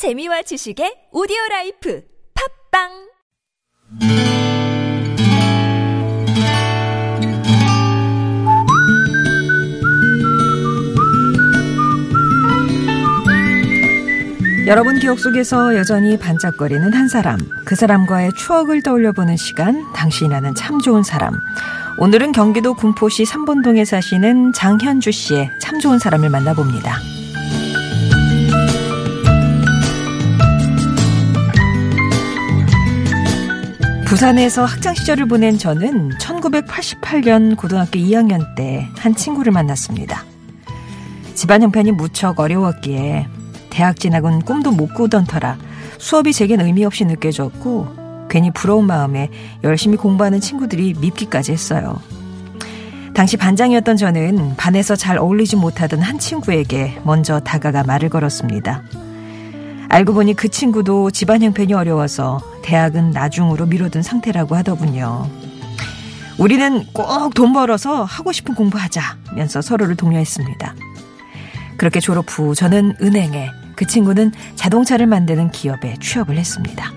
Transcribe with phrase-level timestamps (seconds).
[0.00, 2.02] 재미와 지식의 오디오 라이프
[2.72, 2.88] 팟빵
[14.66, 21.02] 여러분 기억 속에서 여전히 반짝거리는 한 사람, 그 사람과의 추억을 떠올려보는 시간, 당신이라는 참 좋은
[21.02, 21.34] 사람.
[21.98, 27.19] 오늘은 경기도 군포시 산본동에 사시는 장현주 씨의 참 좋은 사람을 만나봅니다.
[34.10, 40.24] 부산에서 학창 시절을 보낸 저는 1988년 고등학교 2학년 때 한 친구를 만났습니다.
[41.36, 43.28] 집안 형편이 무척 어려웠기에
[43.70, 45.58] 대학 진학은 꿈도 못 꾸던 터라
[45.98, 49.30] 수업이 제겐 의미 없이 느껴졌고 괜히 부러운 마음에
[49.62, 52.00] 열심히 공부하는 친구들이 밉기까지 했어요.
[53.14, 58.82] 당시 반장이었던 저는 반에서 잘 어울리지 못하던 한 친구에게 먼저 다가가 말을 걸었습니다.
[59.90, 65.28] 알고 보니 그 친구도 집안 형편이 어려워서 대학은 나중으로 미뤄둔 상태라고 하더군요.
[66.38, 70.74] 우리는 꼭 돈 벌어서 하고 싶은 공부하자면서 서로를 독려했습니다.
[71.76, 76.92] 그렇게 졸업 후 저는 은행에, 그 친구는 자동차를 만드는 기업에 취업을 했습니다.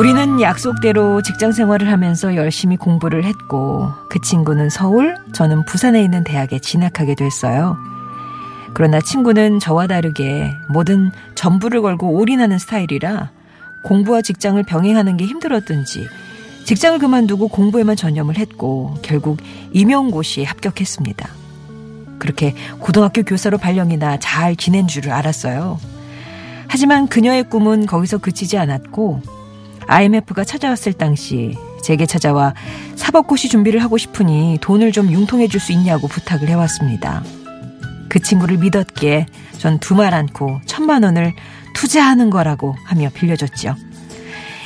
[0.00, 6.58] 우리는 약속대로 직장 생활을 하면서 열심히 공부를 했고 그 친구는 서울, 저는 부산에 있는 대학에
[6.58, 7.76] 진학하게 됐어요.
[8.72, 13.30] 그러나 친구는 저와 다르게 뭐든 전부를 걸고 올인하는 스타일이라
[13.84, 16.08] 공부와 직장을 병행하는 게 힘들었든지
[16.64, 19.36] 직장을 그만두고 공부에만 전념을 했고 결국
[19.72, 21.28] 임용고시에 합격했습니다.
[22.18, 25.78] 그렇게 고등학교 교사로 발령이나 잘 지낸 줄을 알았어요.
[26.68, 29.39] 하지만 그녀의 꿈은 거기서 그치지 않았고
[29.86, 32.54] IMF가 찾아왔을 당시 제게 찾아와
[32.96, 37.22] 사법고시 준비를 하고 싶으니 돈을 좀 융통해 줄 수 있냐고 부탁을 해왔습니다.
[38.08, 39.26] 그 친구를 믿었기에
[39.58, 41.32] 전 두 말 않고 천만 원을
[41.74, 43.76] 투자하는 거라고 하며 빌려줬죠.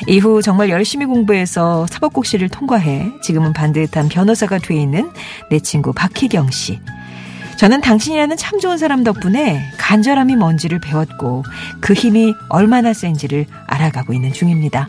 [0.06, 5.10] 이후 정말 열심히 공부해서 사법고시를 통과해 지금은 반듯한 변호사가 돼 있는
[5.50, 6.80] 내 친구 박희경 씨.
[7.58, 11.44] 저는 당신이라는 참 좋은 사람 덕분에 간절함이 뭔지를 배웠고
[11.80, 14.86] 그 힘이 얼마나 센지를 알아가고 있는 중입니다.